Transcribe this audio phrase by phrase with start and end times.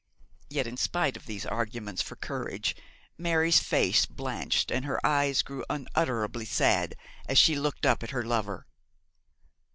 [0.49, 2.75] Yet in spite of these arguments for courage,
[3.19, 6.95] Mary's face blanched and her eyes grew unutterably sad
[7.27, 8.65] as she looked up at her lover.